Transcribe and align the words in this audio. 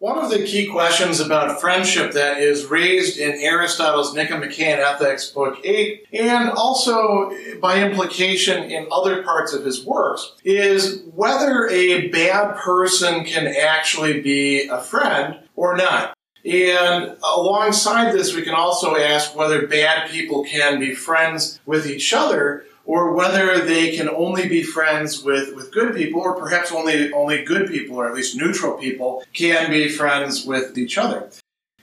One 0.00 0.20
of 0.20 0.30
the 0.30 0.44
key 0.44 0.68
questions 0.68 1.18
about 1.18 1.60
friendship 1.60 2.12
that 2.12 2.38
is 2.38 2.66
raised 2.66 3.18
in 3.18 3.32
Aristotle's 3.32 4.14
Nicomachean 4.14 4.78
Ethics, 4.78 5.28
Book 5.28 5.58
8, 5.64 6.06
and 6.12 6.50
also 6.50 7.32
by 7.60 7.82
implication 7.82 8.70
in 8.70 8.86
other 8.92 9.24
parts 9.24 9.52
of 9.52 9.64
his 9.64 9.84
works, 9.84 10.34
is 10.44 11.02
whether 11.16 11.66
a 11.66 12.06
bad 12.10 12.54
person 12.58 13.24
can 13.24 13.48
actually 13.48 14.20
be 14.20 14.68
a 14.68 14.80
friend 14.80 15.40
or 15.56 15.76
not. 15.76 16.16
And 16.44 17.16
alongside 17.24 18.12
this, 18.12 18.36
we 18.36 18.42
can 18.42 18.54
also 18.54 18.94
ask 18.94 19.34
whether 19.34 19.66
bad 19.66 20.08
people 20.10 20.44
can 20.44 20.78
be 20.78 20.94
friends 20.94 21.58
with 21.66 21.88
each 21.88 22.12
other 22.12 22.64
or 22.88 23.12
whether 23.12 23.60
they 23.66 23.94
can 23.94 24.08
only 24.08 24.48
be 24.48 24.62
friends 24.62 25.22
with, 25.22 25.54
with 25.54 25.70
good 25.70 25.94
people, 25.94 26.22
or 26.22 26.34
perhaps 26.34 26.72
only, 26.72 27.12
only 27.12 27.44
good 27.44 27.68
people, 27.68 27.96
or 27.96 28.08
at 28.08 28.14
least 28.14 28.34
neutral 28.34 28.78
people, 28.78 29.22
can 29.34 29.70
be 29.70 29.90
friends 29.90 30.46
with 30.46 30.76
each 30.78 30.96
other. 30.96 31.30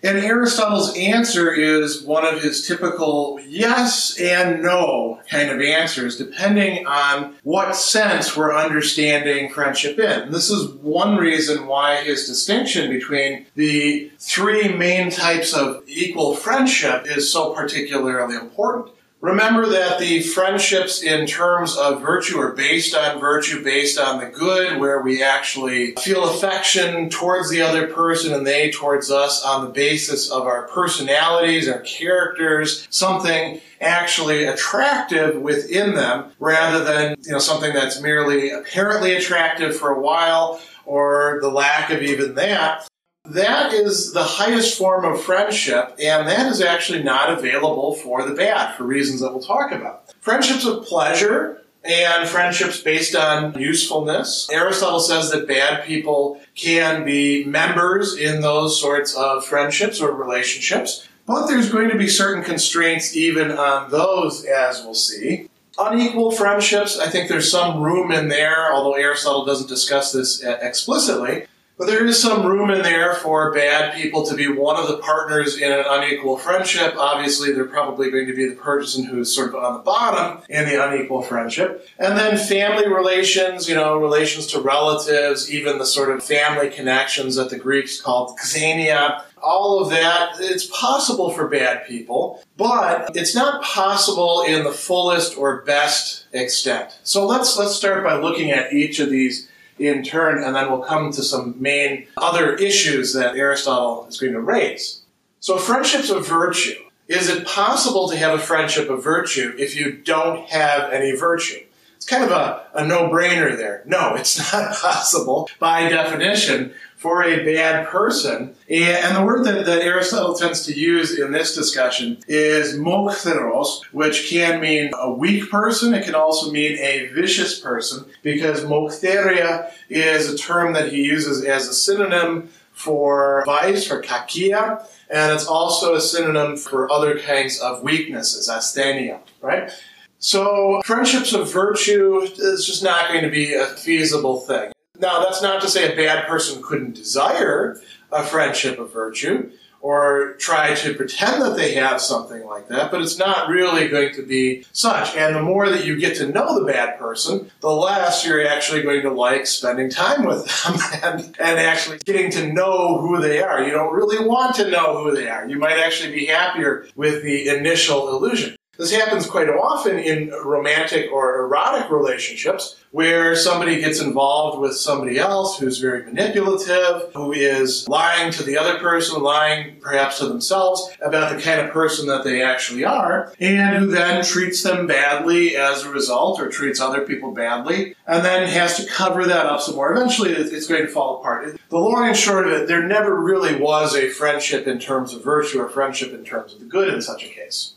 And 0.01 0.17
Aristotle's 0.17 0.97
answer 0.97 1.51
is 1.51 2.01
one 2.01 2.25
of 2.25 2.41
his 2.41 2.67
typical 2.67 3.39
yes 3.47 4.19
and 4.19 4.63
no 4.63 5.19
kind 5.29 5.51
of 5.51 5.61
answers, 5.61 6.17
depending 6.17 6.87
on 6.87 7.35
what 7.43 7.75
sense 7.75 8.35
we're 8.35 8.55
understanding 8.55 9.51
friendship 9.51 9.99
in. 9.99 10.21
And 10.23 10.33
this 10.33 10.49
is 10.49 10.69
one 10.73 11.17
reason 11.17 11.67
why 11.67 12.03
his 12.03 12.27
distinction 12.27 12.89
between 12.89 13.45
the 13.53 14.11
three 14.17 14.69
main 14.69 15.11
types 15.11 15.53
of 15.53 15.83
equal 15.87 16.35
friendship 16.35 17.05
is 17.05 17.31
so 17.31 17.53
particularly 17.53 18.35
important. 18.35 18.94
Remember 19.25 19.65
that 19.65 19.97
the 19.97 20.21
friendships 20.21 21.01
in 21.01 21.25
terms 21.25 21.75
of 21.75 21.99
virtue 21.99 22.37
are 22.37 22.51
based 22.51 22.93
on 22.93 23.19
virtue, 23.19 23.63
based 23.63 23.97
on 23.97 24.19
the 24.19 24.27
good, 24.27 24.79
where 24.79 25.01
we 25.01 25.23
actually 25.23 25.93
feel 25.93 26.29
affection 26.29 27.09
towards 27.09 27.49
the 27.49 27.59
other 27.59 27.87
person 27.87 28.35
and 28.35 28.45
they 28.45 28.69
towards 28.69 29.09
us 29.09 29.43
on 29.43 29.65
the 29.65 29.71
basis 29.71 30.29
of 30.29 30.43
our 30.43 30.67
personalities, 30.67 31.67
our 31.67 31.79
characters, 31.79 32.87
something 32.91 33.59
actually 33.81 34.43
attractive 34.43 35.41
within 35.41 35.95
them 35.95 36.31
rather 36.37 36.83
than, 36.83 37.15
you 37.23 37.31
know, 37.31 37.39
something 37.39 37.73
that's 37.73 37.99
merely 37.99 38.51
apparently 38.51 39.15
attractive 39.15 39.75
for 39.75 39.89
a 39.89 39.99
while 39.99 40.61
or 40.85 41.39
the 41.41 41.49
lack 41.49 41.89
of 41.89 42.03
even 42.03 42.35
that. 42.35 42.87
That 43.27 43.73
is 43.73 44.13
the 44.13 44.23
highest 44.23 44.77
form 44.77 45.03
of 45.03 45.21
friendship, 45.21 45.95
and 45.99 46.27
that 46.27 46.51
is 46.51 46.61
actually 46.61 47.01
not 47.01 47.31
available 47.31 47.95
for 47.95 48.23
the 48.23 48.35
bad 48.35 48.75
for 48.75 48.83
reasons 48.83 49.21
that 49.21 49.31
we'll 49.31 49.41
talk 49.41 49.71
about. 49.71 50.13
Friendships 50.21 50.65
of 50.65 50.85
pleasure 50.85 51.63
and 51.83 52.27
friendships 52.27 52.81
based 52.81 53.15
on 53.15 53.57
usefulness. 53.59 54.47
Aristotle 54.51 54.99
says 54.99 55.31
that 55.31 55.47
bad 55.47 55.85
people 55.85 56.39
can 56.55 57.03
be 57.05 57.43
members 57.45 58.17
in 58.17 58.41
those 58.41 58.79
sorts 58.79 59.15
of 59.15 59.45
friendships 59.45 60.01
or 60.01 60.11
relationships, 60.11 61.07
but 61.27 61.47
there's 61.47 61.71
going 61.71 61.89
to 61.89 61.97
be 61.97 62.07
certain 62.07 62.43
constraints 62.43 63.15
even 63.15 63.51
on 63.51 63.89
those, 63.91 64.45
as 64.45 64.83
we'll 64.83 64.93
see. 64.93 65.49
Unequal 65.77 66.31
friendships, 66.31 66.97
I 66.99 67.09
think 67.09 67.27
there's 67.27 67.51
some 67.51 67.81
room 67.81 68.11
in 68.11 68.29
there, 68.29 68.71
although 68.71 68.93
Aristotle 68.93 69.45
doesn't 69.45 69.67
discuss 69.67 70.11
this 70.11 70.43
uh, 70.43 70.57
explicitly. 70.61 71.47
But 71.77 71.87
there 71.87 72.05
is 72.05 72.21
some 72.21 72.45
room 72.45 72.71
in 72.71 72.83
there 72.83 73.15
for 73.15 73.53
bad 73.53 73.93
people 73.95 74.25
to 74.27 74.35
be 74.35 74.47
one 74.47 74.77
of 74.77 74.87
the 74.87 74.97
partners 74.99 75.57
in 75.57 75.71
an 75.73 75.83
unequal 75.85 76.37
friendship. 76.37 76.95
Obviously, 76.97 77.51
they're 77.51 77.65
probably 77.65 78.09
going 78.09 78.27
to 78.27 78.35
be 78.35 78.47
the 78.47 78.55
person 78.55 79.03
who's 79.03 79.35
sort 79.35 79.49
of 79.49 79.55
on 79.55 79.73
the 79.73 79.79
bottom 79.79 80.41
in 80.47 80.65
the 80.69 80.81
unequal 80.81 81.21
friendship. 81.21 81.87
And 81.99 82.17
then 82.17 82.37
family 82.37 82.87
relations, 82.87 83.67
you 83.67 83.75
know, 83.75 83.99
relations 83.99 84.47
to 84.47 84.61
relatives, 84.61 85.51
even 85.51 85.77
the 85.77 85.85
sort 85.85 86.11
of 86.11 86.23
family 86.23 86.69
connections 86.69 87.35
that 87.35 87.49
the 87.49 87.59
Greeks 87.59 87.99
called 87.99 88.39
xenia. 88.39 89.25
All 89.43 89.81
of 89.81 89.89
that, 89.89 90.37
it's 90.39 90.65
possible 90.67 91.29
for 91.29 91.47
bad 91.47 91.85
people, 91.85 92.41
but 92.57 93.15
it's 93.15 93.35
not 93.35 93.61
possible 93.61 94.43
in 94.47 94.63
the 94.63 94.71
fullest 94.71 95.37
or 95.37 95.61
best 95.63 96.25
extent. 96.31 96.97
So 97.03 97.27
let's 97.27 97.55
let's 97.57 97.75
start 97.75 98.03
by 98.03 98.15
looking 98.15 98.49
at 98.49 98.73
each 98.73 98.99
of 98.99 99.09
these 99.09 99.49
in 99.77 100.03
turn, 100.03 100.43
and 100.43 100.55
then 100.55 100.69
we'll 100.69 100.81
come 100.81 101.11
to 101.11 101.23
some 101.23 101.55
main 101.59 102.07
other 102.17 102.55
issues 102.55 103.13
that 103.13 103.35
Aristotle 103.35 104.05
is 104.07 104.19
going 104.19 104.33
to 104.33 104.39
raise. 104.39 105.01
So, 105.39 105.57
friendships 105.57 106.09
of 106.09 106.27
virtue. 106.27 106.75
Is 107.07 107.29
it 107.29 107.45
possible 107.45 108.09
to 108.09 108.17
have 108.17 108.33
a 108.33 108.41
friendship 108.41 108.89
of 108.89 109.03
virtue 109.03 109.53
if 109.59 109.75
you 109.75 109.91
don't 109.91 110.49
have 110.49 110.91
any 110.91 111.15
virtue? 111.15 111.63
It's 111.95 112.05
kind 112.05 112.23
of 112.23 112.31
a, 112.31 112.65
a 112.73 112.85
no 112.85 113.09
brainer 113.09 113.55
there. 113.55 113.83
No, 113.85 114.15
it's 114.15 114.37
not 114.53 114.75
possible 114.75 115.49
by 115.59 115.89
definition 115.89 116.73
for 117.05 117.23
a 117.23 117.45
bad 117.45 117.87
person. 117.87 118.55
Eh, 118.67 118.99
and 119.05 119.15
the 119.15 119.23
word 119.23 119.45
that, 119.45 119.67
that 119.67 119.83
Aristotle 119.83 120.33
tends 120.33 120.65
to 120.65 120.73
use 120.73 121.19
in 121.19 121.31
this 121.31 121.53
discussion 121.53 122.17
is 122.27 122.79
moktheros, 122.79 123.83
which 123.91 124.27
can 124.27 124.59
mean 124.59 124.89
a 124.99 125.11
weak 125.11 125.51
person. 125.51 125.93
It 125.93 126.03
can 126.03 126.15
also 126.15 126.49
mean 126.49 126.79
a 126.79 127.09
vicious 127.13 127.59
person 127.59 128.05
because 128.23 128.63
moktheria 128.63 129.71
is 129.87 130.33
a 130.33 130.35
term 130.35 130.73
that 130.73 130.91
he 130.91 131.03
uses 131.03 131.45
as 131.45 131.67
a 131.67 131.75
synonym 131.75 132.49
for 132.71 133.43
vice, 133.45 133.85
for 133.85 134.01
kakia, 134.01 134.83
and 135.11 135.31
it's 135.31 135.45
also 135.45 135.93
a 135.93 136.01
synonym 136.01 136.57
for 136.57 136.91
other 136.91 137.19
kinds 137.19 137.59
of 137.59 137.83
weaknesses, 137.83 138.49
asthenia, 138.49 139.19
right? 139.41 139.71
So, 140.17 140.81
friendships 140.83 141.33
of 141.33 141.53
virtue 141.53 142.21
is 142.21 142.65
just 142.65 142.81
not 142.81 143.09
going 143.09 143.23
to 143.23 143.29
be 143.29 143.53
a 143.53 143.67
feasible 143.67 144.39
thing. 144.39 144.71
Now, 144.99 145.23
that's 145.23 145.41
not 145.41 145.61
to 145.61 145.67
say 145.67 145.91
a 145.91 145.95
bad 145.95 146.27
person 146.27 146.61
couldn't 146.61 146.95
desire 146.95 147.79
a 148.11 148.23
friendship 148.23 148.79
of 148.79 148.93
virtue 148.93 149.51
or 149.85 150.33
try 150.39 150.73
to 150.73 150.95
pretend 150.95 151.43
that 151.43 151.55
they 151.55 151.75
have 151.75 152.01
something 152.01 152.43
like 152.47 152.67
that, 152.69 152.89
but 152.89 153.03
it's 153.03 153.19
not 153.19 153.49
really 153.49 153.87
going 153.87 154.11
to 154.15 154.25
be 154.25 154.65
such. 154.71 155.15
And 155.15 155.35
the 155.35 155.43
more 155.43 155.69
that 155.69 155.85
you 155.85 155.99
get 155.99 156.17
to 156.17 156.25
know 156.25 156.59
the 156.59 156.65
bad 156.65 156.97
person, 156.97 157.51
the 157.59 157.69
less 157.69 158.25
you're 158.25 158.47
actually 158.47 158.81
going 158.81 159.03
to 159.03 159.11
like 159.11 159.45
spending 159.45 159.91
time 159.91 160.25
with 160.25 160.43
them 160.63 160.79
and, 161.03 161.21
and 161.39 161.59
actually 161.59 161.99
getting 161.99 162.31
to 162.31 162.51
know 162.51 162.97
who 162.99 163.21
they 163.21 163.43
are. 163.43 163.63
You 163.63 163.73
don't 163.73 163.93
really 163.93 164.27
want 164.27 164.55
to 164.55 164.71
know 164.71 165.03
who 165.03 165.15
they 165.15 165.29
are. 165.29 165.47
You 165.47 165.59
might 165.59 165.77
actually 165.77 166.15
be 166.15 166.25
happier 166.25 166.87
with 166.95 167.21
the 167.21 167.49
initial 167.49 168.09
illusion. 168.09 168.55
This 168.77 168.91
happens 168.91 169.25
quite 169.25 169.49
often 169.49 169.97
in 169.97 170.31
romantic 170.43 171.11
or 171.11 171.39
erotic 171.39 171.89
relationships 171.89 172.77
where 172.91 173.35
somebody 173.35 173.81
gets 173.81 174.01
involved 174.01 174.59
with 174.59 174.75
somebody 174.75 175.17
else 175.17 175.59
who's 175.59 175.79
very 175.79 176.03
manipulative, 176.05 177.13
who 177.13 177.33
is 177.33 177.87
lying 177.89 178.31
to 178.31 178.43
the 178.43 178.57
other 178.57 178.79
person, 178.79 179.21
lying 179.21 179.77
perhaps 179.81 180.19
to 180.19 180.27
themselves 180.27 180.89
about 181.01 181.35
the 181.35 181.41
kind 181.41 181.59
of 181.59 181.71
person 181.71 182.07
that 182.07 182.23
they 182.23 182.41
actually 182.41 182.85
are, 182.85 183.33
and 183.39 183.77
who 183.77 183.91
then 183.91 184.23
treats 184.23 184.63
them 184.63 184.87
badly 184.87 185.57
as 185.57 185.83
a 185.83 185.89
result 185.89 186.39
or 186.39 186.49
treats 186.49 186.79
other 186.79 187.01
people 187.01 187.31
badly, 187.31 187.95
and 188.07 188.23
then 188.23 188.47
has 188.47 188.77
to 188.77 188.89
cover 188.89 189.25
that 189.25 189.45
up 189.45 189.59
some 189.59 189.75
more. 189.75 189.91
Eventually, 189.91 190.31
it's 190.31 190.67
going 190.67 190.85
to 190.85 190.91
fall 190.91 191.19
apart. 191.19 191.59
The 191.69 191.77
long 191.77 192.07
and 192.07 192.15
short 192.15 192.47
of 192.47 192.53
it, 192.53 192.67
there 192.67 192.87
never 192.87 193.15
really 193.15 193.55
was 193.59 193.93
a 193.95 194.09
friendship 194.09 194.67
in 194.67 194.79
terms 194.79 195.13
of 195.13 195.23
virtue 195.23 195.59
or 195.59 195.67
friendship 195.67 196.13
in 196.13 196.23
terms 196.23 196.53
of 196.53 196.59
the 196.59 196.65
good 196.65 196.93
in 196.93 197.01
such 197.01 197.23
a 197.25 197.27
case. 197.27 197.74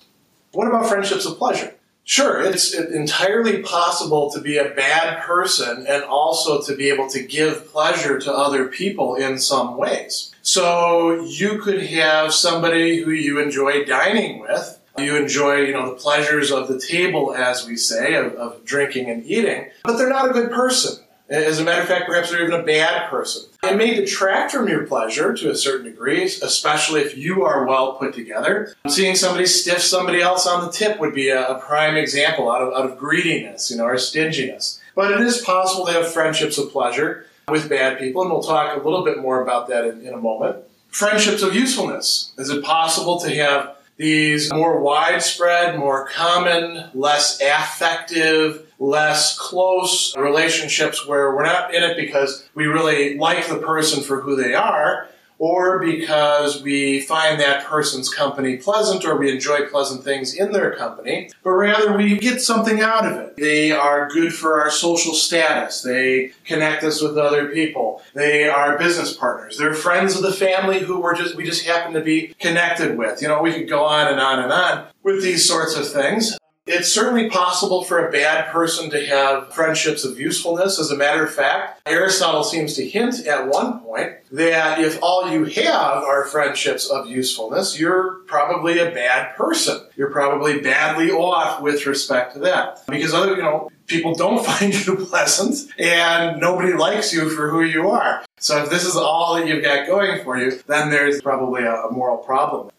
What 0.53 0.69
about 0.69 0.89
friendships 0.89 1.27
of 1.27 1.39
pleasure? 1.39 1.75
Sure, 2.05 2.41
it's 2.41 2.73
entirely 2.73 3.63
possible 3.63 4.31
to 4.31 4.41
be 4.41 4.57
a 4.57 4.71
bad 4.71 5.23
person 5.23 5.85
and 5.87 6.03
also 6.05 6.63
to 6.63 6.75
be 6.75 6.89
able 6.89 7.07
to 7.11 7.23
give 7.23 7.71
pleasure 7.71 8.19
to 8.19 8.33
other 8.33 8.67
people 8.67 9.15
in 9.15 9.39
some 9.39 9.77
ways. 9.77 10.35
So 10.41 11.23
you 11.25 11.59
could 11.61 11.83
have 11.83 12.33
somebody 12.33 13.03
who 13.03 13.11
you 13.11 13.39
enjoy 13.41 13.85
dining 13.85 14.41
with. 14.41 14.81
You 14.97 15.17
enjoy, 15.17 15.57
you 15.67 15.75
know, 15.75 15.91
the 15.91 16.01
pleasures 16.01 16.51
of 16.51 16.67
the 16.67 16.81
table, 16.81 17.35
as 17.35 17.67
we 17.67 17.77
say, 17.77 18.15
of, 18.15 18.33
of 18.37 18.65
drinking 18.65 19.11
and 19.11 19.23
eating, 19.27 19.69
but 19.85 19.99
they're 19.99 20.09
not 20.09 20.31
a 20.31 20.33
good 20.33 20.51
person. 20.51 21.05
As 21.31 21.59
a 21.59 21.65
matter 21.65 21.83
of 21.83 21.89
fact, 21.89 22.07
perhaps 22.07 22.31
they're 22.31 22.43
even 22.43 22.59
a 22.59 22.63
bad 22.63 23.11
person. 23.11 23.51
It 23.63 23.77
may 23.77 23.95
detract 23.95 24.53
from 24.53 24.67
your 24.67 24.87
pleasure 24.87 25.35
to 25.35 25.51
a 25.51 25.55
certain 25.55 25.85
degree, 25.85 26.25
especially 26.25 27.03
if 27.03 27.19
you 27.19 27.45
are 27.45 27.67
well 27.67 27.95
put 27.95 28.15
together. 28.15 28.75
Seeing 28.89 29.15
somebody 29.15 29.45
stiff 29.45 29.83
somebody 29.83 30.23
else 30.23 30.47
on 30.47 30.65
the 30.65 30.73
tip 30.73 30.99
would 31.01 31.15
be 31.15 31.29
a, 31.29 31.59
prime 31.59 31.97
example 31.97 32.51
out 32.51 32.63
of, 32.63 32.73
out 32.73 32.91
of 32.91 32.99
greediness, 32.99 33.71
you 33.71 33.77
know, 33.77 33.85
or 33.85 33.99
stinginess. 33.99 34.81
But 34.95 35.11
it 35.11 35.21
is 35.21 35.43
possible 35.43 35.85
to 35.87 35.93
have 35.93 36.11
friendships 36.11 36.57
of 36.57 36.71
pleasure 36.71 37.27
with 37.47 37.69
bad 37.69 37.99
people, 37.99 38.23
and 38.23 38.31
we'll 38.31 38.43
talk 38.43 38.75
a 38.75 38.83
little 38.83 39.05
bit 39.05 39.19
more 39.19 39.43
about 39.43 39.69
that 39.69 39.85
in, 39.85 40.07
in 40.07 40.15
a 40.15 40.19
moment. 40.19 40.57
Friendships 40.89 41.43
of 41.43 41.55
usefulness. 41.55 42.33
Is 42.39 42.49
it 42.49 42.65
possible 42.65 43.21
to 43.21 43.35
have 43.35 43.77
these 43.99 44.53
more 44.53 44.81
widespread, 44.81 45.79
more 45.79 46.07
common, 46.07 46.89
less 46.95 47.41
affective, 47.41 48.73
less 48.79 49.37
close 49.37 50.17
relationships 50.17 51.07
where 51.07 51.35
we're 51.35 51.45
not 51.45 51.75
in 51.75 51.83
it 51.83 51.97
because 51.97 52.49
we 52.55 52.67
really 52.67 53.19
like 53.19 53.47
the 53.49 53.59
person 53.59 54.03
for 54.03 54.21
who 54.21 54.37
they 54.37 54.55
are 54.55 55.09
or 55.39 55.79
because 55.79 56.63
we 56.63 57.01
find 57.01 57.41
that 57.41 57.65
person's 57.65 58.13
company 58.13 58.57
pleasant 58.57 59.05
or 59.05 59.17
we 59.17 59.31
enjoy 59.31 59.67
pleasant 59.67 60.03
things 60.05 60.35
in 60.35 60.53
their 60.53 60.75
company, 60.75 61.31
but 61.43 61.51
rather 61.51 61.97
we 61.97 62.19
get 62.19 62.41
something 62.41 62.81
out 62.81 63.07
of 63.07 63.17
it. 63.19 63.37
They 63.37 63.71
are 63.71 64.09
good 64.09 64.35
for 64.35 64.61
our 64.61 64.71
social 64.71 65.15
status. 65.15 65.83
They 65.83 66.33
connect 66.45 66.83
us 66.85 67.01
with 67.01 67.17
other 67.17 67.49
people. 67.49 68.03
They 68.15 68.49
are 68.49 68.79
business 68.79 69.13
partners. 69.15 69.59
They're 69.59 69.75
friends 69.75 70.17
of 70.17 70.23
the 70.23 70.33
family 70.33 70.81
who 70.81 71.01
we're 71.01 71.15
just 71.15 71.37
we 71.37 71.45
just 71.45 71.67
happen 71.67 71.93
to 71.95 72.01
be 72.01 72.35
connected 72.41 72.99
with. 72.99 73.23
You 73.23 73.29
know, 73.29 73.43
we 73.43 73.53
could 73.53 73.69
go 73.69 73.85
on 73.85 74.09
and 74.09 74.21
on 74.21 74.41
and 74.41 74.53
on 74.53 74.87
with 75.03 75.23
these 75.23 75.47
sorts 75.47 75.77
of 75.77 75.89
things. 75.89 76.37
It's 76.71 76.93
certainly 76.93 77.31
possible 77.31 77.83
for 77.83 78.07
a 78.07 78.13
bad 78.13 78.53
person 78.53 78.91
to 78.91 79.07
have 79.07 79.55
friendships 79.55 80.05
of 80.05 80.21
usefulness. 80.21 80.79
As 80.79 80.91
a 80.91 80.97
matter 80.97 81.25
of 81.25 81.33
fact, 81.33 81.81
Aristotle 81.87 82.45
seems 82.45 82.75
to 82.75 82.87
hint 82.87 83.27
at 83.27 83.49
one 83.49 83.81
point 83.81 84.17
that 84.33 84.79
if 84.79 85.03
all 85.03 85.31
you 85.31 85.45
have 85.45 86.05
are 86.05 86.27
friendships 86.27 86.91
of 86.91 87.09
usefulness, 87.09 87.81
you're 87.81 88.17
probably 88.27 88.81
a 88.81 88.91
bad 88.91 89.35
person. 89.35 89.81
You're 89.97 90.11
probably 90.11 90.61
badly 90.61 91.11
off 91.11 91.63
with 91.63 91.87
respect 91.87 92.35
to 92.35 92.41
that. 92.41 92.81
Because 92.87 93.15
other, 93.15 93.35
you 93.35 93.43
know, 93.43 93.71
people 93.87 94.15
don't 94.15 94.45
find 94.59 94.75
you 94.87 94.97
pleasant 95.07 95.73
and 95.79 96.39
nobody 96.39 96.75
likes 96.75 97.15
you 97.15 97.31
for 97.31 97.49
who 97.49 97.63
you 97.63 97.89
are. 97.89 98.27
So 98.41 98.63
if 98.63 98.69
this 98.69 98.85
is 98.85 98.95
all 98.95 99.37
that 99.37 99.47
you've 99.47 99.65
got 99.65 99.87
going 99.87 100.23
for 100.23 100.37
you, 100.37 100.61
then 100.67 100.91
there's 100.91 101.23
probably 101.23 101.65
a, 101.65 101.89
moral 101.91 102.19
problem. 102.19 102.71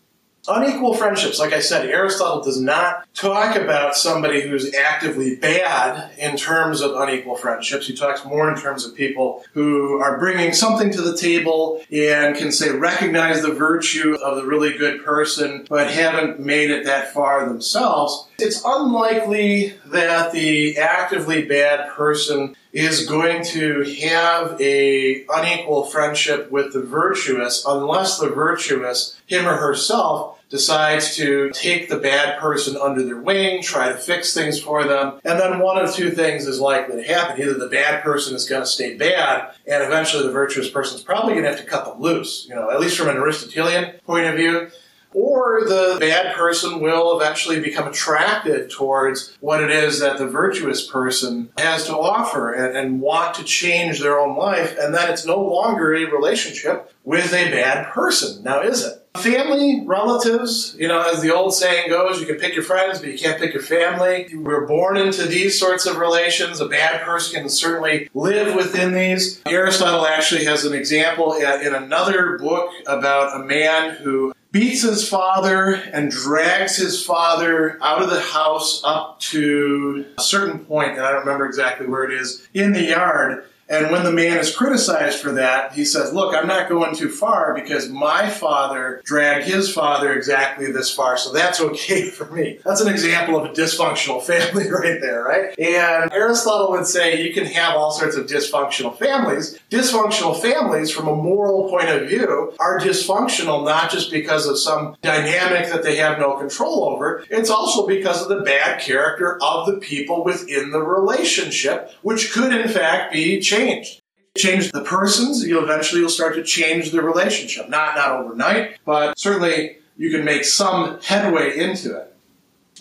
Unequal 0.49 0.95
friendships, 0.95 1.37
like 1.37 1.53
I 1.53 1.59
said, 1.59 1.87
Aristotle 1.87 2.41
does 2.41 2.59
not 2.59 3.07
talk 3.13 3.55
about 3.55 3.95
somebody 3.95 4.41
who's 4.41 4.73
actively 4.73 5.35
bad 5.35 6.11
in 6.17 6.37
terms 6.37 6.81
of 6.81 6.95
unequal 6.95 7.35
friendships. 7.35 7.85
He 7.85 7.95
talks 7.95 8.25
more 8.25 8.49
in 8.49 8.59
terms 8.59 8.83
of 8.83 8.95
people 8.95 9.45
who 9.53 9.99
are 9.99 10.17
bringing 10.17 10.53
something 10.53 10.91
to 10.91 11.01
the 11.01 11.15
table 11.15 11.83
and 11.91 12.35
can 12.35 12.51
say 12.51 12.71
recognize 12.71 13.43
the 13.43 13.53
virtue 13.53 14.15
of 14.15 14.37
the 14.37 14.45
really 14.45 14.75
good 14.75 15.05
person, 15.05 15.67
but 15.69 15.91
haven't 15.91 16.39
made 16.39 16.71
it 16.71 16.85
that 16.85 17.13
far 17.13 17.47
themselves. 17.47 18.27
It's 18.39 18.63
unlikely 18.65 19.75
that 19.87 20.31
the 20.31 20.77
actively 20.77 21.45
bad 21.45 21.89
person 21.89 22.55
is 22.71 23.05
going 23.05 23.43
to 23.43 23.81
have 24.01 24.59
a 24.61 25.25
unequal 25.29 25.85
friendship 25.85 26.51
with 26.51 26.73
the 26.73 26.81
virtuous 26.81 27.65
unless 27.67 28.19
the 28.19 28.29
virtuous, 28.29 29.19
him 29.25 29.47
or 29.47 29.55
herself, 29.55 30.38
decides 30.49 31.15
to 31.15 31.51
take 31.51 31.89
the 31.89 31.97
bad 31.97 32.39
person 32.39 32.75
under 32.75 33.03
their 33.03 33.21
wing, 33.21 33.61
try 33.61 33.89
to 33.89 33.97
fix 33.97 34.33
things 34.33 34.59
for 34.59 34.83
them, 34.83 35.19
and 35.23 35.39
then 35.39 35.59
one 35.59 35.77
of 35.77 35.93
two 35.93 36.11
things 36.11 36.47
is 36.47 36.59
likely 36.59 36.97
to 36.97 37.07
happen. 37.07 37.39
Either 37.39 37.53
the 37.53 37.67
bad 37.67 38.03
person 38.03 38.35
is 38.35 38.49
going 38.49 38.61
to 38.61 38.67
stay 38.67 38.95
bad, 38.95 39.51
and 39.67 39.83
eventually 39.83 40.23
the 40.23 40.31
virtuous 40.31 40.69
person 40.69 40.97
is 40.97 41.03
probably 41.03 41.33
going 41.33 41.43
to 41.43 41.51
have 41.51 41.59
to 41.59 41.65
cut 41.65 41.85
them 41.85 42.01
loose, 42.01 42.45
you 42.49 42.55
know, 42.55 42.71
at 42.71 42.79
least 42.79 42.97
from 42.97 43.09
an 43.09 43.17
Aristotelian 43.17 43.93
point 44.05 44.25
of 44.25 44.35
view. 44.35 44.69
Or 45.11 45.61
the 45.65 45.97
bad 45.99 46.35
person 46.35 46.81
will 46.81 47.19
eventually 47.19 47.59
become 47.59 47.87
attracted 47.87 48.69
towards 48.69 49.35
what 49.39 49.63
it 49.63 49.71
is 49.71 49.99
that 49.99 50.19
the 50.19 50.27
virtuous 50.27 50.85
person 50.85 51.49
has 51.57 51.87
to 51.87 51.97
offer 51.97 52.53
and, 52.53 52.77
and, 52.77 53.01
want 53.01 53.33
to 53.35 53.43
change 53.43 53.99
their 53.99 54.19
own 54.19 54.37
life, 54.37 54.77
and 54.79 54.93
then 54.93 55.11
it's 55.11 55.25
no 55.25 55.41
longer 55.41 55.95
a 55.95 56.05
relationship 56.05 56.93
with 57.03 57.33
a 57.33 57.49
bad 57.49 57.91
person. 57.91 58.43
Now, 58.43 58.61
is 58.61 58.85
it? 58.85 58.98
Family, 59.17 59.83
relatives, 59.85 60.75
you 60.79 60.87
know, 60.87 61.01
as 61.01 61.21
the 61.21 61.33
old 61.33 61.53
saying 61.53 61.89
goes, 61.89 62.21
you 62.21 62.27
can 62.27 62.37
pick 62.37 62.53
your 62.53 62.63
friends, 62.63 62.99
but 62.99 63.09
you 63.09 63.17
can't 63.17 63.39
pick 63.39 63.53
your 63.53 63.63
family. 63.63 64.29
We're 64.33 64.65
born 64.65 64.97
into 64.97 65.25
these 65.25 65.59
sorts 65.59 65.85
of 65.85 65.97
relations. 65.97 66.61
A 66.61 66.67
bad 66.67 67.01
person 67.01 67.41
can 67.41 67.49
certainly 67.49 68.09
live 68.13 68.55
within 68.55 68.93
these. 68.93 69.41
Aristotle 69.45 70.05
actually 70.05 70.45
has 70.45 70.63
an 70.63 70.73
example 70.73 71.33
in 71.33 71.73
another 71.73 72.37
book 72.37 72.71
about 72.87 73.41
a 73.41 73.43
man 73.43 73.95
who 73.95 74.31
beats 74.51 74.83
his 74.83 75.07
father 75.07 75.73
and 75.73 76.11
drags 76.11 76.77
his 76.77 77.03
father 77.03 77.77
out 77.83 78.01
of 78.01 78.09
the 78.09 78.21
house 78.21 78.81
up 78.83 79.19
to 79.19 80.05
a 80.17 80.21
certain 80.21 80.59
point, 80.59 80.91
and 80.91 81.01
I 81.01 81.11
don't 81.11 81.21
remember 81.21 81.45
exactly 81.45 81.87
where 81.87 82.03
it 82.03 82.13
is, 82.13 82.47
in 82.53 82.73
the 82.73 82.83
yard. 82.83 83.43
And 83.69 83.91
when 83.91 84.03
the 84.03 84.11
man 84.11 84.39
is 84.39 84.55
criticized 84.55 85.19
for 85.19 85.31
that, 85.33 85.73
he 85.73 85.85
says, 85.85 86.11
Look, 86.11 86.33
I'm 86.33 86.47
not 86.47 86.69
going 86.69 86.95
too 86.95 87.09
far 87.09 87.53
because 87.53 87.87
my 87.87 88.27
father 88.27 89.01
dragged 89.05 89.45
his 89.45 89.71
father 89.71 90.11
exactly 90.11 90.71
this 90.71 90.91
far, 90.91 91.17
so 91.17 91.31
that's 91.31 91.61
okay 91.61 92.09
for 92.09 92.25
me. 92.31 92.59
That's 92.65 92.81
an 92.81 92.87
example 92.89 93.37
of 93.37 93.45
a 93.45 93.53
dysfunctional 93.53 94.23
family 94.29 94.69
right 94.71 94.99
there, 94.99 95.23
right? 95.23 95.57
And 95.59 96.11
Aristotle 96.11 96.71
would 96.71 96.87
say 96.87 97.23
you 97.23 97.31
can 97.31 97.45
have 97.45 97.75
all 97.75 97.91
sorts 97.91 98.15
of 98.15 98.25
dysfunctional 98.25 98.97
families. 98.97 99.59
Dysfunctional 99.69 100.39
families, 100.41 100.89
from 100.89 101.07
a 101.07 101.15
moral 101.15 101.69
point 101.69 101.89
of 101.89 102.09
view, 102.09 102.55
are 102.59 102.79
dysfunctional 102.79 103.63
not 103.63 103.91
just 103.91 104.09
because 104.09 104.47
of 104.47 104.57
some 104.57 104.95
dynamic 105.03 105.69
that 105.71 105.83
they 105.83 105.97
have 105.97 106.17
no 106.17 106.37
control 106.37 106.85
over, 106.85 107.23
it's 107.29 107.51
also 107.51 107.85
because 107.85 108.23
of 108.23 108.29
the 108.29 108.43
bad 108.43 108.81
character 108.81 109.37
of 109.43 109.67
the 109.67 109.77
people 109.77 110.23
within 110.23 110.71
the 110.71 110.81
relationship, 110.81 111.91
which 112.01 112.31
could 112.31 112.51
in 112.51 112.67
fact 112.67 113.13
be 113.13 113.39
changed 113.39 113.58
changed. 113.59 114.01
Change 114.37 114.71
the 114.71 114.83
persons, 114.83 115.43
you'll 115.45 115.63
eventually 115.63 116.01
you'll 116.01 116.09
start 116.09 116.35
to 116.35 116.43
change 116.43 116.91
the 116.91 117.01
relationship. 117.01 117.67
Not 117.67 117.95
not 117.95 118.11
overnight, 118.11 118.77
but 118.85 119.17
certainly 119.17 119.77
you 119.97 120.11
can 120.11 120.23
make 120.23 120.45
some 120.45 120.99
headway 121.01 121.57
into 121.57 121.97
it. 121.97 122.15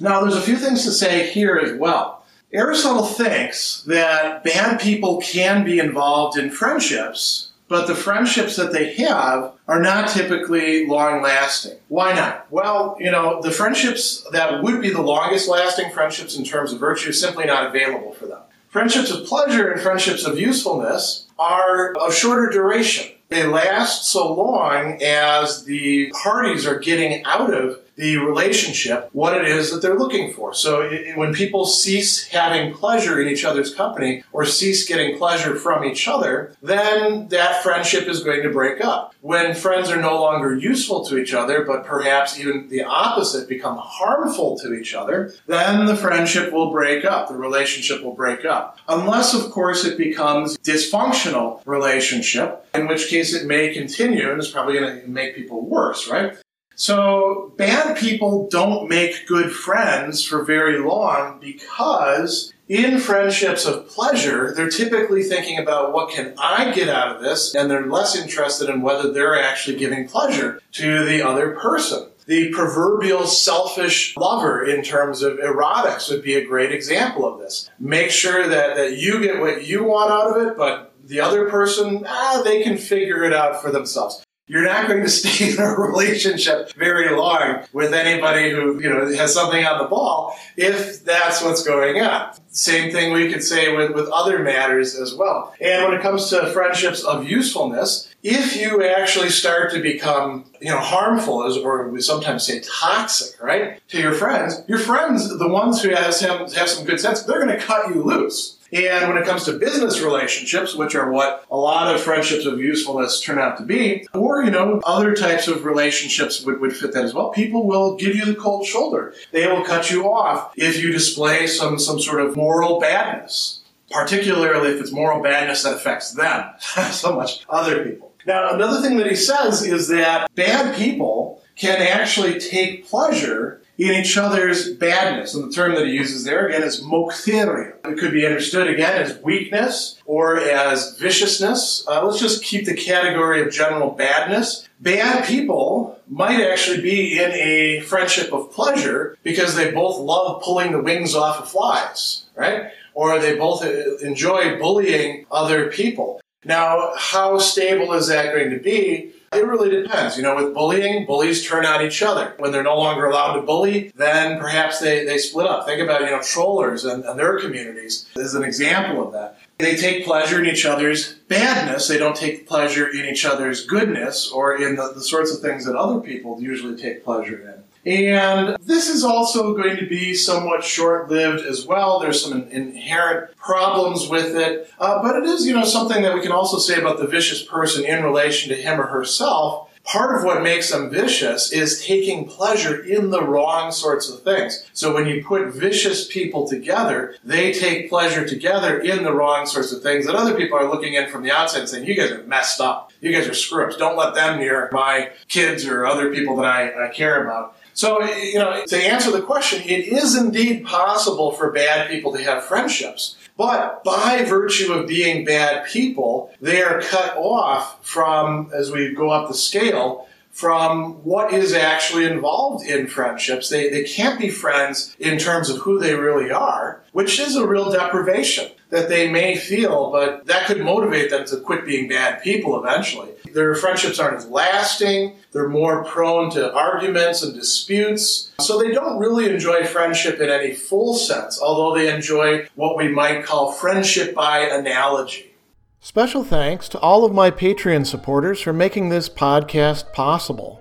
Now 0.00 0.20
there's 0.20 0.36
a 0.36 0.42
few 0.42 0.56
things 0.56 0.84
to 0.84 0.92
say 0.92 1.28
here 1.30 1.56
as 1.56 1.76
well. 1.78 2.24
Aristotle 2.52 3.04
thinks 3.04 3.82
that 3.82 4.44
bad 4.44 4.80
people 4.80 5.20
can 5.20 5.64
be 5.64 5.78
involved 5.78 6.38
in 6.38 6.50
friendships, 6.50 7.50
but 7.66 7.86
the 7.86 7.94
friendships 7.94 8.56
that 8.56 8.72
they 8.72 8.94
have 8.94 9.52
are 9.66 9.80
not 9.80 10.08
typically 10.08 10.86
long 10.86 11.20
lasting. 11.20 11.78
Why 11.88 12.14
not? 12.14 12.50
Well, 12.50 12.96
you 13.00 13.10
know, 13.10 13.42
the 13.42 13.50
friendships 13.50 14.24
that 14.32 14.62
would 14.62 14.80
be 14.80 14.90
the 14.90 15.02
longest 15.02 15.48
lasting 15.48 15.90
friendships 15.90 16.36
in 16.36 16.44
terms 16.44 16.72
of 16.72 16.80
virtue 16.80 17.10
is 17.10 17.20
simply 17.20 17.46
not 17.46 17.66
available 17.66 18.12
for 18.12 18.26
them. 18.26 18.40
Friendships 18.68 19.10
of 19.10 19.26
pleasure 19.26 19.70
and 19.70 19.80
friendships 19.80 20.26
of 20.26 20.38
usefulness 20.38 21.26
are 21.38 21.94
of 21.94 22.14
shorter 22.14 22.50
duration. 22.50 23.10
They 23.28 23.46
last 23.46 24.10
so 24.10 24.32
long 24.32 25.02
as 25.02 25.64
the 25.64 26.10
parties 26.10 26.66
are 26.66 26.78
getting 26.78 27.24
out 27.24 27.52
of 27.52 27.80
the 27.98 28.16
relationship 28.16 29.10
what 29.12 29.36
it 29.36 29.44
is 29.44 29.72
that 29.72 29.82
they're 29.82 29.98
looking 29.98 30.32
for. 30.32 30.54
So 30.54 30.82
it, 30.82 31.16
when 31.16 31.34
people 31.34 31.66
cease 31.66 32.28
having 32.28 32.72
pleasure 32.72 33.20
in 33.20 33.28
each 33.28 33.44
other's 33.44 33.74
company 33.74 34.22
or 34.32 34.44
cease 34.44 34.86
getting 34.86 35.18
pleasure 35.18 35.56
from 35.56 35.84
each 35.84 36.06
other, 36.06 36.54
then 36.62 37.28
that 37.28 37.62
friendship 37.62 38.08
is 38.08 38.22
going 38.22 38.42
to 38.44 38.50
break 38.50 38.80
up. 38.80 39.14
When 39.20 39.52
friends 39.52 39.90
are 39.90 40.00
no 40.00 40.20
longer 40.20 40.56
useful 40.56 41.04
to 41.06 41.18
each 41.18 41.34
other, 41.34 41.64
but 41.64 41.84
perhaps 41.84 42.38
even 42.38 42.68
the 42.68 42.84
opposite 42.84 43.48
become 43.48 43.78
harmful 43.82 44.56
to 44.60 44.74
each 44.74 44.94
other, 44.94 45.34
then 45.48 45.86
the 45.86 45.96
friendship 45.96 46.52
will 46.52 46.70
break 46.70 47.04
up. 47.04 47.28
The 47.28 47.34
relationship 47.34 48.04
will 48.04 48.14
break 48.14 48.44
up. 48.44 48.78
Unless, 48.86 49.34
of 49.34 49.50
course, 49.50 49.84
it 49.84 49.98
becomes 49.98 50.56
dysfunctional 50.58 51.62
relationship, 51.66 52.64
in 52.74 52.86
which 52.86 53.08
case 53.08 53.34
it 53.34 53.46
may 53.46 53.74
continue 53.74 54.30
and 54.30 54.38
is 54.38 54.48
probably 54.48 54.78
going 54.78 55.00
to 55.00 55.08
make 55.08 55.34
people 55.34 55.66
worse, 55.66 56.08
right? 56.08 56.36
So 56.78 57.52
bad 57.56 57.96
people 57.96 58.46
don't 58.48 58.88
make 58.88 59.26
good 59.26 59.50
friends 59.50 60.24
for 60.24 60.44
very 60.44 60.78
long 60.78 61.40
because 61.40 62.52
in 62.68 63.00
friendships 63.00 63.66
of 63.66 63.88
pleasure, 63.88 64.54
they're 64.54 64.70
typically 64.70 65.24
thinking 65.24 65.58
about 65.58 65.92
what 65.92 66.10
can 66.10 66.34
I 66.38 66.70
get 66.72 66.88
out 66.88 67.16
of 67.16 67.20
this, 67.20 67.52
and 67.52 67.68
they're 67.68 67.88
less 67.88 68.14
interested 68.14 68.70
in 68.70 68.82
whether 68.82 69.12
they're 69.12 69.42
actually 69.42 69.76
giving 69.76 70.06
pleasure 70.06 70.60
to 70.72 71.04
the 71.04 71.20
other 71.20 71.56
person. 71.56 72.10
The 72.26 72.52
proverbial 72.52 73.26
selfish 73.26 74.16
lover 74.16 74.64
in 74.64 74.84
terms 74.84 75.22
of 75.22 75.38
erotics 75.38 76.08
would 76.08 76.22
be 76.22 76.36
a 76.36 76.46
great 76.46 76.70
example 76.70 77.26
of 77.26 77.40
this. 77.40 77.68
Make 77.80 78.12
sure 78.12 78.46
that, 78.46 78.76
that 78.76 78.98
you 78.98 79.20
get 79.20 79.40
what 79.40 79.66
you 79.66 79.82
want 79.82 80.12
out 80.12 80.36
of 80.36 80.46
it, 80.46 80.56
but 80.56 80.94
the 81.04 81.18
other 81.22 81.50
person, 81.50 82.04
ah, 82.06 82.40
they 82.44 82.62
can 82.62 82.78
figure 82.78 83.24
it 83.24 83.32
out 83.32 83.60
for 83.60 83.72
themselves 83.72 84.24
you're 84.48 84.64
not 84.64 84.88
going 84.88 85.02
to 85.02 85.08
stay 85.08 85.52
in 85.52 85.58
a 85.58 85.68
relationship 85.76 86.72
very 86.72 87.14
long 87.14 87.64
with 87.72 87.92
anybody 87.94 88.50
who, 88.50 88.80
you 88.80 88.88
know, 88.90 89.06
has 89.14 89.32
something 89.32 89.64
on 89.64 89.78
the 89.78 89.88
ball 89.88 90.36
if 90.56 91.04
that's 91.04 91.42
what's 91.42 91.62
going 91.62 92.00
on. 92.00 92.32
Same 92.50 92.90
thing 92.90 93.12
we 93.12 93.30
could 93.30 93.44
say 93.44 93.76
with, 93.76 93.92
with 93.92 94.08
other 94.08 94.40
matters 94.40 94.96
as 94.96 95.14
well. 95.14 95.54
And 95.60 95.84
when 95.84 95.94
it 95.94 96.02
comes 96.02 96.30
to 96.30 96.50
friendships 96.52 97.04
of 97.04 97.28
usefulness, 97.28 98.12
if 98.22 98.56
you 98.56 98.84
actually 98.84 99.28
start 99.28 99.70
to 99.72 99.80
become, 99.80 100.44
you 100.60 100.70
know, 100.70 100.80
harmful, 100.80 101.44
as 101.44 101.56
or 101.56 101.88
we 101.88 102.00
sometimes 102.00 102.44
say 102.44 102.60
toxic, 102.60 103.40
right, 103.40 103.80
to 103.88 104.00
your 104.00 104.12
friends, 104.12 104.62
your 104.66 104.80
friends, 104.80 105.38
the 105.38 105.46
ones 105.46 105.82
who 105.82 105.90
have, 105.90 106.18
have 106.20 106.68
some 106.68 106.84
good 106.84 106.98
sense, 106.98 107.22
they're 107.22 107.44
going 107.44 107.56
to 107.56 107.64
cut 107.64 107.94
you 107.94 108.02
loose 108.02 108.57
And 108.72 109.08
when 109.08 109.16
it 109.16 109.26
comes 109.26 109.44
to 109.44 109.52
business 109.52 110.00
relationships, 110.00 110.74
which 110.74 110.94
are 110.94 111.10
what 111.10 111.44
a 111.50 111.56
lot 111.56 111.94
of 111.94 112.00
friendships 112.00 112.44
of 112.44 112.58
usefulness 112.58 113.20
turn 113.20 113.38
out 113.38 113.56
to 113.58 113.64
be, 113.64 114.06
or, 114.12 114.42
you 114.42 114.50
know, 114.50 114.80
other 114.84 115.14
types 115.14 115.48
of 115.48 115.64
relationships 115.64 116.44
would, 116.44 116.60
would 116.60 116.76
fit 116.76 116.92
that 116.92 117.04
as 117.04 117.14
well, 117.14 117.30
people 117.30 117.66
will 117.66 117.96
give 117.96 118.14
you 118.14 118.24
the 118.24 118.34
cold 118.34 118.66
shoulder. 118.66 119.14
They 119.32 119.46
will 119.46 119.64
cut 119.64 119.90
you 119.90 120.04
off 120.04 120.52
if 120.56 120.82
you 120.82 120.92
display 120.92 121.46
some, 121.46 121.78
some 121.78 122.00
sort 122.00 122.20
of 122.20 122.36
moral 122.36 122.78
badness, 122.78 123.62
particularly 123.90 124.74
if 124.74 124.80
it's 124.80 124.92
moral 124.92 125.22
badness 125.22 125.62
that 125.62 125.74
affects 125.74 126.12
them 126.12 126.44
so 126.90 127.16
much 127.16 127.46
other 127.48 127.84
people. 127.84 128.12
Now, 128.26 128.50
another 128.50 128.82
thing 128.82 128.98
that 128.98 129.08
he 129.08 129.16
says 129.16 129.62
is 129.62 129.88
that 129.88 130.34
bad 130.34 130.76
people 130.76 131.42
can 131.56 131.80
actually 131.80 132.38
take 132.38 132.86
pleasure 132.86 133.57
in 133.78 133.94
each 133.94 134.18
other's 134.18 134.74
badness. 134.74 135.34
And 135.34 135.44
the 135.44 135.54
term 135.54 135.76
that 135.76 135.86
he 135.86 135.92
uses 135.92 136.24
there 136.24 136.48
again 136.48 136.64
is 136.64 136.82
moktheria. 136.82 137.74
It 137.84 137.98
could 137.98 138.12
be 138.12 138.26
understood 138.26 138.66
again 138.66 139.00
as 139.00 139.18
weakness 139.22 140.00
or 140.04 140.38
as 140.38 140.98
viciousness. 140.98 141.86
Uh, 141.86 142.04
let's 142.04 142.20
just 142.20 142.42
keep 142.42 142.66
the 142.66 142.74
category 142.74 143.40
of 143.40 143.52
general 143.52 143.90
badness. 143.90 144.68
Bad 144.80 145.24
people 145.26 145.98
might 146.08 146.40
actually 146.40 146.80
be 146.80 147.18
in 147.18 147.30
a 147.32 147.80
friendship 147.80 148.32
of 148.32 148.50
pleasure 148.50 149.16
because 149.22 149.54
they 149.54 149.70
both 149.70 149.98
love 149.98 150.42
pulling 150.42 150.72
the 150.72 150.82
wings 150.82 151.14
off 151.14 151.38
of 151.38 151.48
flies, 151.48 152.24
right? 152.34 152.72
Or 152.94 153.20
they 153.20 153.36
both 153.36 153.64
enjoy 153.64 154.58
bullying 154.58 155.26
other 155.30 155.70
people. 155.70 156.20
Now, 156.44 156.92
how 156.96 157.38
stable 157.38 157.92
is 157.92 158.08
that 158.08 158.32
going 158.32 158.50
to 158.50 158.58
be? 158.58 159.12
It 159.32 159.46
really 159.46 159.68
depends. 159.68 160.16
You 160.16 160.22
know, 160.22 160.36
with 160.36 160.54
bullying, 160.54 161.04
bullies 161.04 161.46
turn 161.46 161.66
on 161.66 161.84
each 161.84 162.02
other. 162.02 162.34
When 162.38 162.50
they're 162.50 162.62
no 162.62 162.78
longer 162.78 163.06
allowed 163.06 163.34
to 163.34 163.42
bully, 163.42 163.92
then 163.94 164.38
perhaps 164.38 164.80
they, 164.80 165.04
they 165.04 165.18
split 165.18 165.46
up. 165.46 165.66
Think 165.66 165.82
about, 165.82 166.00
you 166.00 166.06
know, 166.06 166.22
trollers 166.22 166.84
and, 166.84 167.04
and 167.04 167.18
their 167.18 167.38
communities 167.38 168.06
as 168.16 168.34
an 168.34 168.42
example 168.42 169.06
of 169.06 169.12
that. 169.12 169.38
They 169.58 169.76
take 169.76 170.04
pleasure 170.04 170.40
in 170.40 170.46
each 170.46 170.64
other's 170.64 171.14
badness. 171.28 171.88
They 171.88 171.98
don't 171.98 172.16
take 172.16 172.46
pleasure 172.48 172.88
in 172.88 173.04
each 173.04 173.24
other's 173.24 173.66
goodness 173.66 174.30
or 174.30 174.56
in 174.56 174.76
the, 174.76 174.92
the 174.94 175.02
sorts 175.02 175.34
of 175.34 175.40
things 175.40 175.66
that 175.66 175.76
other 175.76 176.00
people 176.00 176.40
usually 176.40 176.80
take 176.80 177.04
pleasure 177.04 177.40
in. 177.40 177.64
And 177.86 178.56
this 178.60 178.88
is 178.88 179.04
also 179.04 179.54
going 179.54 179.76
to 179.76 179.86
be 179.86 180.14
somewhat 180.14 180.64
short 180.64 181.08
lived 181.08 181.44
as 181.44 181.64
well. 181.64 182.00
There's 182.00 182.22
some 182.22 182.48
inherent 182.48 183.34
problems 183.36 184.08
with 184.08 184.36
it. 184.36 184.70
Uh, 184.78 185.00
but 185.02 185.16
it 185.16 185.24
is, 185.24 185.46
you 185.46 185.54
know, 185.54 185.64
something 185.64 186.02
that 186.02 186.14
we 186.14 186.20
can 186.20 186.32
also 186.32 186.58
say 186.58 186.78
about 186.78 186.98
the 186.98 187.06
vicious 187.06 187.42
person 187.42 187.84
in 187.84 188.04
relation 188.04 188.50
to 188.50 188.60
him 188.60 188.80
or 188.80 188.86
herself. 188.86 189.70
Part 189.84 190.18
of 190.18 190.24
what 190.24 190.42
makes 190.42 190.70
them 190.70 190.90
vicious 190.90 191.50
is 191.50 191.82
taking 191.82 192.26
pleasure 192.28 192.84
in 192.84 193.08
the 193.08 193.24
wrong 193.24 193.72
sorts 193.72 194.10
of 194.10 194.22
things. 194.22 194.68
So 194.74 194.92
when 194.92 195.06
you 195.06 195.24
put 195.24 195.54
vicious 195.54 196.06
people 196.06 196.46
together, 196.46 197.14
they 197.24 197.54
take 197.54 197.88
pleasure 197.88 198.28
together 198.28 198.80
in 198.80 199.02
the 199.02 199.14
wrong 199.14 199.46
sorts 199.46 199.72
of 199.72 199.82
things 199.82 200.04
that 200.04 200.14
other 200.14 200.34
people 200.34 200.58
are 200.58 200.68
looking 200.68 200.92
in 200.92 201.08
from 201.08 201.22
the 201.22 201.30
outside 201.30 201.60
and 201.60 201.68
saying, 201.70 201.86
you 201.86 201.94
guys 201.94 202.10
are 202.10 202.22
messed 202.24 202.60
up. 202.60 202.92
You 203.00 203.12
guys 203.12 203.26
are 203.28 203.34
screws. 203.34 203.78
Don't 203.78 203.96
let 203.96 204.14
them 204.14 204.38
near 204.38 204.68
my 204.72 205.10
kids 205.28 205.64
or 205.64 205.86
other 205.86 206.12
people 206.12 206.36
that 206.36 206.44
I, 206.44 206.88
I 206.88 206.88
care 206.88 207.24
about. 207.24 207.56
So, 207.78 208.02
you 208.02 208.40
know, 208.40 208.64
to 208.66 208.76
answer 208.76 209.12
the 209.12 209.22
question, 209.22 209.62
it 209.62 209.86
is 209.86 210.16
indeed 210.16 210.64
possible 210.64 211.30
for 211.30 211.52
bad 211.52 211.88
people 211.88 212.12
to 212.12 212.20
have 212.24 212.42
friendships. 212.42 213.16
But 213.36 213.84
by 213.84 214.24
virtue 214.24 214.72
of 214.72 214.88
being 214.88 215.24
bad 215.24 215.64
people, 215.68 216.32
they 216.40 216.60
are 216.60 216.80
cut 216.80 217.16
off 217.16 217.78
from, 217.86 218.50
as 218.52 218.72
we 218.72 218.96
go 218.96 219.10
up 219.10 219.28
the 219.28 219.34
scale, 219.34 220.08
from 220.32 221.04
what 221.04 221.32
is 221.32 221.52
actually 221.52 222.06
involved 222.06 222.66
in 222.66 222.88
friendships. 222.88 223.48
They, 223.48 223.70
they 223.70 223.84
can't 223.84 224.18
be 224.18 224.28
friends 224.28 224.96
in 224.98 225.16
terms 225.16 225.48
of 225.48 225.58
who 225.58 225.78
they 225.78 225.94
really 225.94 226.32
are, 226.32 226.82
which 226.90 227.20
is 227.20 227.36
a 227.36 227.46
real 227.46 227.70
deprivation 227.70 228.50
that 228.70 228.88
they 228.88 229.10
may 229.10 229.36
feel, 229.36 229.90
but 229.90 230.26
that 230.26 230.46
could 230.46 230.60
motivate 230.60 231.10
them 231.10 231.26
to 231.26 231.38
quit 231.38 231.64
being 231.64 231.88
bad 231.88 232.22
people 232.22 232.62
eventually. 232.62 233.10
Their 233.32 233.54
friendships 233.54 233.98
aren't 233.98 234.18
as 234.18 234.28
lasting, 234.28 235.14
they're 235.32 235.48
more 235.48 235.84
prone 235.84 236.30
to 236.32 236.52
arguments 236.52 237.22
and 237.22 237.34
disputes, 237.34 238.32
so 238.40 238.58
they 238.58 238.72
don't 238.72 238.98
really 238.98 239.32
enjoy 239.32 239.64
friendship 239.64 240.20
in 240.20 240.28
any 240.28 240.54
full 240.54 240.94
sense, 240.94 241.40
although 241.40 241.74
they 241.78 241.92
enjoy 241.94 242.46
what 242.54 242.76
we 242.76 242.88
might 242.88 243.24
call 243.24 243.52
friendship 243.52 244.14
by 244.14 244.40
analogy. 244.40 245.34
Special 245.80 246.24
thanks 246.24 246.68
to 246.70 246.78
all 246.80 247.04
of 247.04 247.14
my 247.14 247.30
Patreon 247.30 247.86
supporters 247.86 248.40
for 248.40 248.52
making 248.52 248.88
this 248.88 249.08
podcast 249.08 249.92
possible. 249.92 250.60